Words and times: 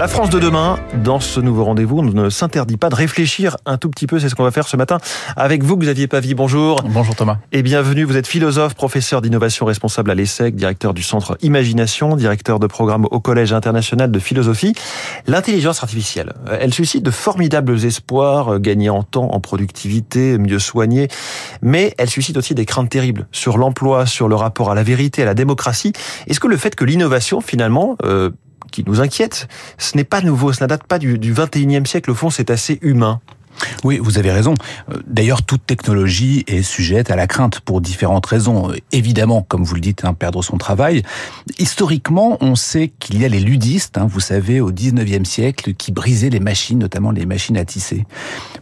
La 0.00 0.08
France 0.08 0.30
de 0.30 0.38
demain, 0.38 0.78
dans 1.04 1.20
ce 1.20 1.40
nouveau 1.40 1.62
rendez-vous, 1.62 2.00
ne 2.00 2.30
s'interdit 2.30 2.78
pas 2.78 2.88
de 2.88 2.94
réfléchir 2.94 3.58
un 3.66 3.76
tout 3.76 3.90
petit 3.90 4.06
peu. 4.06 4.18
C'est 4.18 4.30
ce 4.30 4.34
qu'on 4.34 4.44
va 4.44 4.50
faire 4.50 4.66
ce 4.66 4.78
matin 4.78 4.96
avec 5.36 5.62
vous, 5.62 5.76
Xavier 5.76 6.06
Pavie. 6.06 6.32
Bonjour. 6.32 6.80
Bonjour 6.86 7.14
Thomas. 7.14 7.36
Et 7.52 7.62
bienvenue. 7.62 8.04
Vous 8.04 8.16
êtes 8.16 8.26
philosophe, 8.26 8.74
professeur 8.74 9.20
d'innovation 9.20 9.66
responsable 9.66 10.10
à 10.10 10.14
l'ESSEC, 10.14 10.56
directeur 10.56 10.94
du 10.94 11.02
centre 11.02 11.36
Imagination, 11.42 12.16
directeur 12.16 12.58
de 12.58 12.66
programme 12.66 13.08
au 13.10 13.20
Collège 13.20 13.52
international 13.52 14.10
de 14.10 14.18
philosophie. 14.18 14.72
L'intelligence 15.26 15.82
artificielle, 15.82 16.32
elle 16.50 16.72
suscite 16.72 17.02
de 17.02 17.10
formidables 17.10 17.84
espoirs, 17.84 18.58
gagner 18.58 18.88
en 18.88 19.02
temps, 19.02 19.28
en 19.34 19.40
productivité, 19.40 20.38
mieux 20.38 20.60
soigner. 20.60 21.08
Mais 21.60 21.94
elle 21.98 22.08
suscite 22.08 22.38
aussi 22.38 22.54
des 22.54 22.64
craintes 22.64 22.88
terribles 22.88 23.28
sur 23.32 23.58
l'emploi, 23.58 24.06
sur 24.06 24.28
le 24.28 24.34
rapport 24.34 24.70
à 24.70 24.74
la 24.74 24.82
vérité, 24.82 25.20
à 25.20 25.26
la 25.26 25.34
démocratie. 25.34 25.92
Est-ce 26.26 26.40
que 26.40 26.48
le 26.48 26.56
fait 26.56 26.74
que 26.74 26.86
l'innovation, 26.86 27.42
finalement, 27.42 27.96
euh, 28.02 28.30
qui 28.70 28.84
nous 28.86 29.00
inquiète, 29.00 29.48
ce 29.78 29.96
n'est 29.96 30.04
pas 30.04 30.20
nouveau, 30.20 30.52
ça 30.52 30.66
date 30.66 30.84
pas 30.84 30.98
du, 30.98 31.18
du 31.18 31.34
21e 31.34 31.86
siècle, 31.86 32.10
au 32.10 32.14
fond 32.14 32.30
c'est 32.30 32.50
assez 32.50 32.78
humain. 32.82 33.20
Oui, 33.84 33.98
vous 33.98 34.18
avez 34.18 34.30
raison. 34.30 34.54
Euh, 34.90 34.96
d'ailleurs, 35.06 35.42
toute 35.42 35.66
technologie 35.66 36.44
est 36.46 36.62
sujette 36.62 37.10
à 37.10 37.16
la 37.16 37.26
crainte 37.26 37.60
pour 37.60 37.80
différentes 37.80 38.26
raisons. 38.26 38.70
Euh, 38.70 38.76
évidemment, 38.92 39.42
comme 39.42 39.64
vous 39.64 39.74
le 39.74 39.80
dites, 39.80 40.04
hein, 40.04 40.14
perdre 40.14 40.42
son 40.42 40.58
travail. 40.58 41.02
Historiquement, 41.58 42.38
on 42.40 42.54
sait 42.54 42.92
qu'il 42.98 43.20
y 43.20 43.24
a 43.24 43.28
les 43.28 43.40
ludistes, 43.40 43.98
hein, 43.98 44.06
vous 44.08 44.20
savez, 44.20 44.60
au 44.60 44.72
19e 44.72 45.24
siècle, 45.24 45.74
qui 45.74 45.92
brisaient 45.92 46.30
les 46.30 46.40
machines, 46.40 46.78
notamment 46.78 47.10
les 47.10 47.26
machines 47.26 47.56
à 47.56 47.64
tisser. 47.64 48.06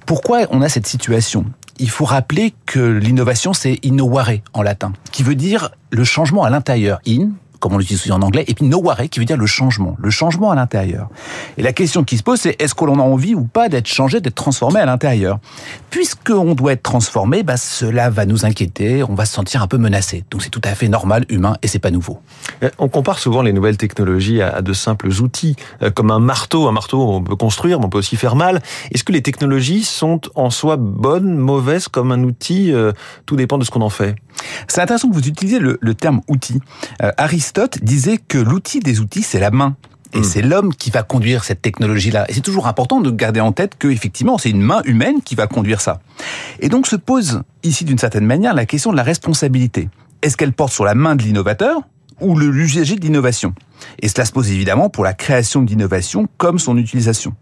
Pourquoi 0.06 0.40
on 0.50 0.62
a 0.62 0.68
cette 0.68 0.86
situation? 0.86 1.44
Il 1.78 1.90
faut 1.90 2.04
rappeler 2.04 2.54
que 2.66 2.80
l'innovation, 2.80 3.52
c'est 3.52 3.78
innovare 3.84 4.30
en 4.52 4.62
latin, 4.62 4.92
qui 5.12 5.22
veut 5.22 5.36
dire 5.36 5.70
le 5.90 6.02
changement 6.02 6.42
à 6.42 6.50
l'intérieur. 6.50 6.98
In, 7.06 7.30
comme 7.58 7.74
on 7.74 7.78
l'utilise 7.78 8.10
en 8.10 8.22
anglais, 8.22 8.44
et 8.46 8.54
puis 8.54 8.64
noware, 8.64 9.08
qui 9.10 9.18
veut 9.18 9.24
dire 9.24 9.36
le 9.36 9.46
changement, 9.46 9.96
le 9.98 10.10
changement 10.10 10.50
à 10.50 10.54
l'intérieur. 10.54 11.08
Et 11.56 11.62
la 11.62 11.72
question 11.72 12.04
qui 12.04 12.16
se 12.16 12.22
pose, 12.22 12.40
c'est 12.40 12.60
est-ce 12.60 12.74
qu'on 12.74 12.98
a 12.98 13.02
envie 13.02 13.34
ou 13.34 13.44
pas 13.44 13.68
d'être 13.68 13.86
changé, 13.86 14.20
d'être 14.20 14.34
transformé 14.34 14.80
à 14.80 14.86
l'intérieur? 14.86 15.38
Puisqu'on 15.90 16.54
doit 16.54 16.72
être 16.72 16.82
transformé, 16.82 17.42
bah, 17.42 17.56
cela 17.56 18.10
va 18.10 18.26
nous 18.26 18.44
inquiéter, 18.44 19.02
on 19.02 19.14
va 19.14 19.24
se 19.24 19.34
sentir 19.34 19.62
un 19.62 19.66
peu 19.66 19.78
menacé. 19.78 20.24
Donc 20.30 20.42
c'est 20.42 20.50
tout 20.50 20.60
à 20.64 20.74
fait 20.74 20.88
normal, 20.88 21.24
humain, 21.28 21.56
et 21.62 21.68
c'est 21.68 21.78
pas 21.78 21.90
nouveau. 21.90 22.20
Euh, 22.62 22.70
on 22.78 22.88
compare 22.88 23.18
souvent 23.18 23.42
les 23.42 23.52
nouvelles 23.52 23.76
technologies 23.76 24.42
à 24.42 24.62
de 24.62 24.72
simples 24.72 25.08
outils, 25.20 25.56
euh, 25.82 25.90
comme 25.90 26.10
un 26.10 26.18
marteau. 26.18 26.68
Un 26.68 26.72
marteau, 26.72 27.02
on 27.02 27.22
peut 27.22 27.36
construire, 27.36 27.78
mais 27.78 27.86
on 27.86 27.90
peut 27.90 27.98
aussi 27.98 28.16
faire 28.16 28.36
mal. 28.36 28.62
Est-ce 28.92 29.04
que 29.04 29.12
les 29.12 29.22
technologies 29.22 29.84
sont 29.84 30.20
en 30.34 30.50
soi 30.50 30.76
bonnes, 30.76 31.36
mauvaises, 31.36 31.88
comme 31.88 32.12
un 32.12 32.22
outil 32.22 32.72
euh, 32.72 32.92
Tout 33.26 33.36
dépend 33.36 33.58
de 33.58 33.64
ce 33.64 33.70
qu'on 33.70 33.82
en 33.82 33.90
fait? 33.90 34.16
C'est 34.66 34.80
intéressant 34.80 35.08
que 35.08 35.14
vous 35.14 35.28
utilisiez 35.28 35.58
le, 35.58 35.94
terme 35.94 36.20
outil. 36.28 36.60
Aristote 37.16 37.82
disait 37.82 38.18
que 38.18 38.38
l'outil 38.38 38.80
des 38.80 39.00
outils, 39.00 39.22
c'est 39.22 39.40
la 39.40 39.50
main. 39.50 39.76
Et 40.14 40.20
hmm. 40.20 40.24
c'est 40.24 40.42
l'homme 40.42 40.74
qui 40.74 40.90
va 40.90 41.02
conduire 41.02 41.44
cette 41.44 41.60
technologie-là. 41.60 42.24
Et 42.30 42.34
c'est 42.34 42.40
toujours 42.40 42.66
important 42.66 43.00
de 43.00 43.10
garder 43.10 43.40
en 43.40 43.52
tête 43.52 43.76
que, 43.78 43.88
effectivement, 43.88 44.38
c'est 44.38 44.50
une 44.50 44.62
main 44.62 44.80
humaine 44.84 45.20
qui 45.22 45.34
va 45.34 45.46
conduire 45.46 45.80
ça. 45.80 46.00
Et 46.60 46.68
donc 46.68 46.86
se 46.86 46.96
pose 46.96 47.42
ici, 47.62 47.84
d'une 47.84 47.98
certaine 47.98 48.24
manière, 48.24 48.54
la 48.54 48.64
question 48.64 48.90
de 48.90 48.96
la 48.96 49.02
responsabilité. 49.02 49.88
Est-ce 50.22 50.36
qu'elle 50.36 50.52
porte 50.52 50.72
sur 50.72 50.84
la 50.84 50.94
main 50.94 51.14
de 51.14 51.22
l'innovateur 51.22 51.82
ou 52.20 52.36
le 52.36 52.48
l'usager 52.48 52.96
de 52.96 53.02
l'innovation? 53.02 53.54
Et 54.00 54.08
cela 54.08 54.24
se 54.24 54.32
pose 54.32 54.50
évidemment 54.50 54.88
pour 54.88 55.04
la 55.04 55.14
création 55.14 55.62
d'innovation 55.62 56.26
comme 56.36 56.58
son 56.58 56.76
utilisation. 56.76 57.34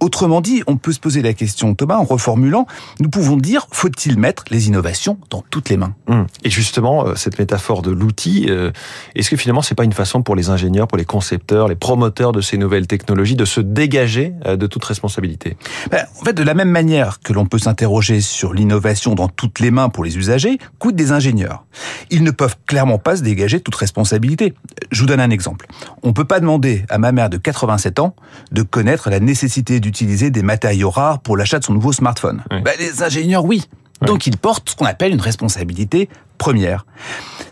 Autrement 0.00 0.42
dit, 0.42 0.62
on 0.66 0.76
peut 0.76 0.92
se 0.92 1.00
poser 1.00 1.22
la 1.22 1.32
question, 1.32 1.74
Thomas, 1.74 1.96
en 1.96 2.04
reformulant, 2.04 2.66
nous 3.00 3.08
pouvons 3.08 3.38
dire, 3.38 3.66
faut-il 3.70 4.18
mettre 4.18 4.44
les 4.50 4.68
innovations 4.68 5.18
dans 5.30 5.42
toutes 5.48 5.70
les 5.70 5.78
mains? 5.78 5.94
Hum. 6.08 6.26
Et 6.42 6.50
justement, 6.50 7.06
euh, 7.06 7.14
cette 7.14 7.38
métaphore 7.38 7.80
de 7.80 7.90
l'outil, 7.90 8.46
euh, 8.50 8.70
est-ce 9.14 9.30
que 9.30 9.36
finalement, 9.36 9.62
c'est 9.62 9.74
pas 9.74 9.84
une 9.84 9.94
façon 9.94 10.22
pour 10.22 10.36
les 10.36 10.50
ingénieurs, 10.50 10.88
pour 10.88 10.98
les 10.98 11.06
concepteurs, 11.06 11.68
les 11.68 11.74
promoteurs 11.74 12.32
de 12.32 12.42
ces 12.42 12.58
nouvelles 12.58 12.86
technologies 12.86 13.36
de 13.36 13.46
se 13.46 13.62
dégager 13.62 14.34
euh, 14.44 14.56
de 14.56 14.66
toute 14.66 14.84
responsabilité? 14.84 15.56
Ben, 15.90 16.04
En 16.20 16.24
fait, 16.24 16.34
de 16.34 16.42
la 16.42 16.52
même 16.52 16.70
manière 16.70 17.20
que 17.20 17.32
l'on 17.32 17.46
peut 17.46 17.58
s'interroger 17.58 18.20
sur 18.20 18.52
l'innovation 18.52 19.14
dans 19.14 19.28
toutes 19.28 19.60
les 19.60 19.70
mains 19.70 19.88
pour 19.88 20.04
les 20.04 20.18
usagers, 20.18 20.58
coûte 20.78 20.96
des 20.96 21.12
ingénieurs. 21.12 21.64
Ils 22.10 22.24
ne 22.24 22.30
peuvent 22.30 22.56
clairement 22.66 22.98
pas 22.98 23.16
se 23.16 23.22
dégager 23.22 23.58
de 23.58 23.62
toute 23.62 23.74
responsabilité. 23.76 24.52
Je 24.90 25.00
vous 25.00 25.06
donne 25.06 25.20
un 25.20 25.30
exemple. 25.30 25.63
On 26.02 26.08
ne 26.08 26.12
peut 26.12 26.24
pas 26.24 26.40
demander 26.40 26.84
à 26.88 26.98
ma 26.98 27.12
mère 27.12 27.30
de 27.30 27.36
87 27.36 27.98
ans 27.98 28.14
de 28.52 28.62
connaître 28.62 29.10
la 29.10 29.20
nécessité 29.20 29.80
d'utiliser 29.80 30.30
des 30.30 30.42
matériaux 30.42 30.90
rares 30.90 31.20
pour 31.20 31.36
l'achat 31.36 31.58
de 31.58 31.64
son 31.64 31.74
nouveau 31.74 31.92
smartphone. 31.92 32.42
Ben, 32.50 32.74
les 32.78 33.02
ingénieurs, 33.02 33.44
oui. 33.44 33.68
Donc 34.02 34.26
ils 34.26 34.36
portent 34.36 34.70
ce 34.70 34.76
qu'on 34.76 34.86
appelle 34.86 35.12
une 35.12 35.20
responsabilité 35.20 36.08
première. 36.38 36.84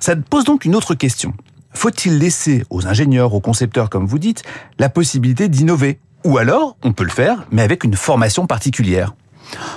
Ça 0.01 0.17
pose 0.17 0.45
donc 0.45 0.65
une 0.65 0.75
autre 0.75 0.95
question. 0.95 1.33
Faut-il 1.73 2.19
laisser 2.19 2.65
aux 2.69 2.87
ingénieurs, 2.87 3.33
aux 3.33 3.41
concepteurs, 3.41 3.89
comme 3.89 4.07
vous 4.07 4.19
dites, 4.19 4.43
la 4.79 4.89
possibilité 4.89 5.49
d'innover? 5.49 5.99
Ou 6.25 6.39
alors, 6.39 6.77
on 6.83 6.93
peut 6.93 7.05
le 7.05 7.11
faire, 7.11 7.47
mais 7.51 7.63
avec 7.63 7.85
une 7.85 7.95
formation 7.95 8.47
particulière. 8.47 9.15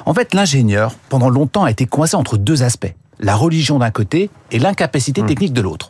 En 0.05 0.13
fait, 0.13 0.33
l'ingénieur, 0.33 0.93
pendant 1.09 1.29
longtemps, 1.29 1.63
a 1.63 1.71
été 1.71 1.85
coincé 1.85 2.15
entre 2.15 2.37
deux 2.37 2.63
aspects 2.63 2.93
la 3.19 3.35
religion 3.35 3.79
d'un 3.79 3.91
côté 3.91 4.29
et 4.51 4.59
l'incapacité 4.59 5.21
hmm. 5.21 5.27
technique 5.27 5.53
de 5.53 5.61
l'autre. 5.61 5.89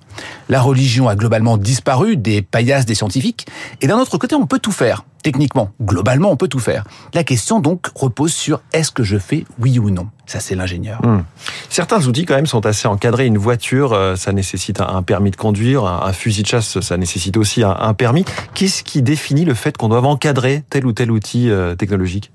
La 0.49 0.61
religion 0.61 1.07
a 1.07 1.15
globalement 1.15 1.57
disparu 1.57 2.17
des 2.17 2.41
paillasses 2.41 2.85
des 2.85 2.95
scientifiques, 2.95 3.47
et 3.81 3.87
d'un 3.87 3.97
autre 3.97 4.17
côté, 4.17 4.35
on 4.35 4.45
peut 4.45 4.59
tout 4.59 4.71
faire. 4.71 5.05
Techniquement, 5.23 5.71
globalement, 5.81 6.29
on 6.29 6.35
peut 6.35 6.47
tout 6.47 6.59
faire. 6.59 6.83
La 7.15 7.23
question 7.23 7.59
donc 7.59 7.87
repose 7.95 8.31
sur 8.31 8.61
est-ce 8.73 8.91
que 8.91 9.03
je 9.03 9.17
fais 9.17 9.43
oui 9.57 9.79
ou 9.79 9.89
non? 9.89 10.09
Ça, 10.27 10.39
c'est 10.39 10.53
l'ingénieur. 10.53 11.03
Hmm. 11.03 11.23
Certains 11.67 12.05
outils 12.05 12.25
quand 12.25 12.35
même 12.35 12.45
sont 12.45 12.65
assez 12.67 12.87
encadrés. 12.87 13.25
Une 13.25 13.39
voiture, 13.39 13.93
euh, 13.93 14.15
ça 14.15 14.33
nécessite 14.33 14.81
un 14.81 15.01
permis 15.01 15.31
de 15.31 15.35
conduire. 15.35 15.85
Un 15.85 16.13
fusil 16.13 16.43
de 16.43 16.47
chasse, 16.47 16.79
ça 16.79 16.97
nécessite 16.97 17.37
aussi 17.37 17.63
un 17.63 17.93
permis. 17.95 18.23
Qu'est-ce 18.53 18.83
qui 18.83 19.01
définit 19.01 19.45
le 19.45 19.55
fait 19.55 19.75
qu'on 19.77 19.89
doit 19.89 20.01
encadrer 20.03 20.63
tel 20.69 20.85
ou 20.85 20.91
tel 20.91 21.09
outil 21.09 21.49
euh, 21.49 21.73
technologique? 21.73 22.31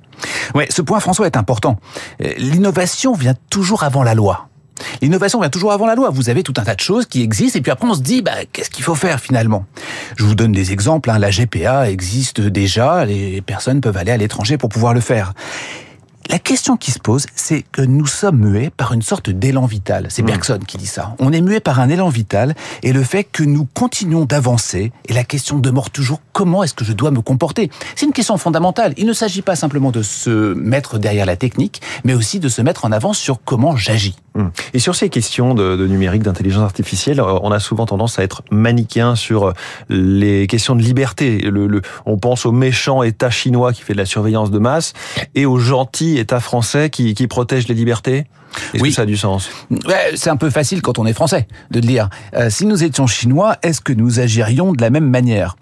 Ouais, 0.54 0.66
ce 0.68 0.82
point, 0.82 1.00
François, 1.00 1.26
est 1.26 1.36
important. 1.36 1.78
Euh, 2.22 2.32
l'innovation 2.38 3.14
vient 3.14 3.34
toujours 3.50 3.84
avant 3.84 4.02
la 4.02 4.14
loi. 4.14 4.49
L'innovation 5.00 5.40
vient 5.40 5.50
toujours 5.50 5.72
avant 5.72 5.86
la 5.86 5.94
loi. 5.94 6.10
Vous 6.10 6.28
avez 6.28 6.42
tout 6.42 6.54
un 6.56 6.62
tas 6.62 6.74
de 6.74 6.80
choses 6.80 7.06
qui 7.06 7.22
existent 7.22 7.58
et 7.58 7.62
puis 7.62 7.72
après 7.72 7.88
on 7.88 7.94
se 7.94 8.00
dit 8.00 8.22
bah, 8.22 8.32
qu'est-ce 8.52 8.70
qu'il 8.70 8.84
faut 8.84 8.94
faire 8.94 9.20
finalement? 9.20 9.64
Je 10.16 10.24
vous 10.24 10.34
donne 10.34 10.52
des 10.52 10.72
exemples. 10.72 11.10
Hein. 11.10 11.18
La 11.18 11.30
GPA 11.30 11.90
existe 11.90 12.40
déjà. 12.40 13.04
Les 13.04 13.40
personnes 13.40 13.80
peuvent 13.80 13.96
aller 13.96 14.12
à 14.12 14.16
l'étranger 14.16 14.58
pour 14.58 14.68
pouvoir 14.68 14.94
le 14.94 15.00
faire. 15.00 15.32
La 16.30 16.38
question 16.38 16.76
qui 16.76 16.92
se 16.92 17.00
pose, 17.00 17.26
c'est 17.34 17.64
que 17.72 17.82
nous 17.82 18.06
sommes 18.06 18.38
muets 18.38 18.70
par 18.70 18.92
une 18.92 19.02
sorte 19.02 19.30
d'élan 19.30 19.66
vital. 19.66 20.06
C'est 20.10 20.22
hmm. 20.22 20.26
Bergson 20.26 20.60
qui 20.64 20.76
dit 20.76 20.86
ça. 20.86 21.16
On 21.18 21.32
est 21.32 21.40
muet 21.40 21.58
par 21.58 21.80
un 21.80 21.88
élan 21.88 22.08
vital 22.08 22.54
et 22.84 22.92
le 22.92 23.02
fait 23.02 23.24
que 23.24 23.42
nous 23.42 23.66
continuons 23.74 24.26
d'avancer 24.26 24.92
et 25.08 25.12
la 25.12 25.24
question 25.24 25.58
demeure 25.58 25.90
toujours 25.90 26.20
comment 26.32 26.62
est-ce 26.62 26.74
que 26.74 26.84
je 26.84 26.92
dois 26.92 27.10
me 27.10 27.20
comporter? 27.20 27.68
C'est 27.96 28.06
une 28.06 28.12
question 28.12 28.36
fondamentale. 28.36 28.94
Il 28.96 29.06
ne 29.06 29.12
s'agit 29.12 29.42
pas 29.42 29.56
simplement 29.56 29.90
de 29.90 30.02
se 30.02 30.54
mettre 30.54 30.98
derrière 30.98 31.26
la 31.26 31.36
technique, 31.36 31.82
mais 32.04 32.14
aussi 32.14 32.38
de 32.38 32.48
se 32.48 32.62
mettre 32.62 32.84
en 32.84 32.92
avant 32.92 33.12
sur 33.12 33.42
comment 33.44 33.76
j'agis. 33.76 34.14
Et 34.74 34.78
sur 34.78 34.94
ces 34.94 35.08
questions 35.08 35.54
de, 35.54 35.86
numérique, 35.86 36.22
d'intelligence 36.22 36.62
artificielle, 36.62 37.20
euh, 37.20 37.38
on 37.42 37.50
a 37.50 37.58
souvent 37.58 37.86
tendance 37.86 38.18
à 38.18 38.22
être 38.22 38.42
manichéen 38.50 39.16
sur 39.16 39.48
euh, 39.48 39.52
les 39.88 40.46
questions 40.46 40.76
de 40.76 40.82
liberté. 40.82 41.50
On 42.06 42.16
pense 42.18 42.46
au 42.46 42.52
méchant 42.52 43.02
État 43.02 43.30
chinois 43.30 43.72
qui 43.72 43.82
fait 43.82 43.92
de 43.92 43.98
la 43.98 44.06
surveillance 44.06 44.50
de 44.50 44.58
masse 44.58 44.92
et 45.34 45.46
au 45.46 45.58
gentil 45.58 46.18
État 46.18 46.40
français 46.40 46.90
qui 46.90 47.26
protège 47.26 47.68
les 47.68 47.74
libertés 47.74 48.26
est-ce 48.74 48.82
oui. 48.82 48.90
que 48.90 48.94
ça 48.94 49.02
a 49.02 49.06
du 49.06 49.16
sens 49.16 49.50
C'est 50.14 50.30
un 50.30 50.36
peu 50.36 50.50
facile 50.50 50.82
quand 50.82 50.98
on 50.98 51.06
est 51.06 51.12
français 51.12 51.46
de 51.70 51.80
le 51.80 51.86
dire. 51.86 52.08
Euh, 52.34 52.50
si 52.50 52.66
nous 52.66 52.84
étions 52.84 53.06
chinois, 53.06 53.56
est-ce 53.62 53.80
que 53.80 53.92
nous 53.92 54.20
agirions 54.20 54.72
de 54.72 54.80
la 54.80 54.90
même 54.90 55.08
manière? 55.08 55.56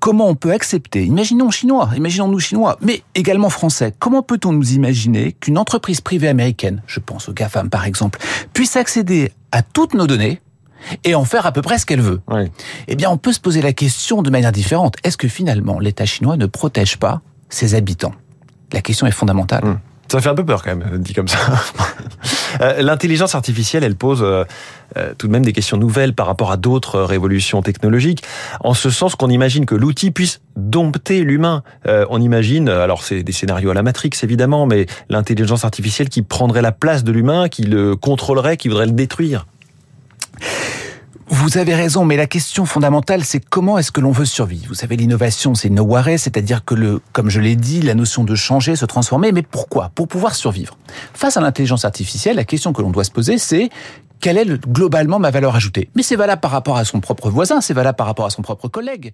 Comment 0.00 0.28
on 0.28 0.34
peut 0.34 0.52
accepter? 0.52 1.04
Imaginons 1.04 1.50
chinois, 1.50 1.90
imaginons-nous 1.96 2.38
chinois, 2.38 2.78
mais 2.80 3.02
également 3.14 3.50
français. 3.50 3.92
Comment 3.98 4.22
peut-on 4.22 4.52
nous 4.52 4.72
imaginer 4.72 5.32
qu'une 5.32 5.58
entreprise 5.58 6.00
privée 6.00 6.28
américaine, 6.28 6.82
je 6.86 7.00
pense 7.00 7.28
au 7.28 7.32
GAFAM 7.32 7.70
par 7.70 7.84
exemple, 7.84 8.18
puisse 8.52 8.76
accéder 8.76 9.32
à 9.52 9.62
toutes 9.62 9.94
nos 9.94 10.06
données 10.06 10.40
et 11.04 11.14
en 11.14 11.24
faire 11.24 11.46
à 11.46 11.52
peu 11.52 11.62
près 11.62 11.78
ce 11.78 11.86
qu'elle 11.86 12.00
veut? 12.00 12.20
Oui. 12.28 12.50
Eh 12.86 12.96
bien, 12.96 13.10
on 13.10 13.16
peut 13.18 13.32
se 13.32 13.40
poser 13.40 13.62
la 13.62 13.72
question 13.72 14.22
de 14.22 14.30
manière 14.30 14.52
différente. 14.52 14.96
Est-ce 15.04 15.16
que 15.16 15.28
finalement 15.28 15.80
l'État 15.80 16.06
chinois 16.06 16.36
ne 16.36 16.46
protège 16.46 16.98
pas 16.98 17.20
ses 17.48 17.74
habitants? 17.74 18.14
La 18.72 18.82
question 18.82 19.06
est 19.06 19.12
fondamentale. 19.12 19.64
Hum. 19.64 19.78
Ça 20.10 20.22
fait 20.22 20.30
un 20.30 20.34
peu 20.34 20.44
peur 20.44 20.62
quand 20.62 20.74
même, 20.74 20.98
dit 20.98 21.12
comme 21.12 21.28
ça. 21.28 21.38
Euh, 22.60 22.82
l'intelligence 22.82 23.34
artificielle, 23.34 23.84
elle 23.84 23.96
pose 23.96 24.22
euh, 24.22 24.44
euh, 24.96 25.12
tout 25.16 25.26
de 25.26 25.32
même 25.32 25.44
des 25.44 25.52
questions 25.52 25.76
nouvelles 25.76 26.14
par 26.14 26.26
rapport 26.26 26.50
à 26.50 26.56
d'autres 26.56 27.00
révolutions 27.00 27.62
technologiques, 27.62 28.22
en 28.60 28.74
ce 28.74 28.90
sens 28.90 29.14
qu'on 29.14 29.30
imagine 29.30 29.66
que 29.66 29.74
l'outil 29.74 30.10
puisse 30.10 30.40
dompter 30.56 31.22
l'humain. 31.22 31.62
on 31.86 32.20
imagine, 32.20 32.68
alors 32.68 33.04
c'est 33.04 33.22
des 33.22 33.32
scénarios 33.32 33.70
à 33.70 33.74
la 33.74 33.82
Matrix 33.82 34.10
évidemment, 34.22 34.66
mais 34.66 34.86
l'intelligence 35.08 35.64
artificielle 35.64 36.08
qui 36.08 36.22
prendrait 36.22 36.62
la 36.62 36.72
place 36.72 37.04
de 37.04 37.12
l'humain, 37.12 37.48
qui 37.48 37.62
le 37.62 37.94
contrôlerait, 37.94 38.56
qui 38.56 38.68
voudrait 38.68 38.86
le 38.86 38.92
détruire. 38.92 39.46
Vous 41.40 41.56
avez 41.56 41.76
raison, 41.76 42.04
mais 42.04 42.16
la 42.16 42.26
question 42.26 42.66
fondamentale, 42.66 43.22
c'est 43.24 43.38
comment 43.38 43.78
est-ce 43.78 43.92
que 43.92 44.00
l'on 44.00 44.10
veut 44.10 44.24
survivre? 44.24 44.66
Vous 44.66 44.74
savez, 44.74 44.96
l'innovation, 44.96 45.54
c'est 45.54 45.70
nowhere, 45.70 46.18
c'est-à-dire 46.18 46.64
que, 46.64 46.74
le, 46.74 47.00
comme 47.12 47.30
je 47.30 47.38
l'ai 47.38 47.54
dit, 47.54 47.80
la 47.80 47.94
notion 47.94 48.24
de 48.24 48.34
changer, 48.34 48.74
se 48.74 48.84
transformer, 48.84 49.30
mais 49.30 49.42
pourquoi? 49.42 49.92
Pour 49.94 50.08
pouvoir 50.08 50.34
survivre. 50.34 50.76
Face 51.14 51.36
à 51.36 51.40
l'intelligence 51.40 51.84
artificielle, 51.84 52.34
la 52.34 52.44
question 52.44 52.72
que 52.72 52.82
l'on 52.82 52.90
doit 52.90 53.04
se 53.04 53.12
poser, 53.12 53.38
c'est 53.38 53.70
quelle 54.18 54.36
est 54.36 54.44
le, 54.44 54.56
globalement 54.56 55.20
ma 55.20 55.30
valeur 55.30 55.54
ajoutée? 55.54 55.90
Mais 55.94 56.02
c'est 56.02 56.16
valable 56.16 56.40
par 56.40 56.50
rapport 56.50 56.76
à 56.76 56.84
son 56.84 56.98
propre 56.98 57.30
voisin, 57.30 57.60
c'est 57.60 57.72
valable 57.72 57.96
par 57.96 58.08
rapport 58.08 58.26
à 58.26 58.30
son 58.30 58.42
propre 58.42 58.66
collègue. 58.66 59.12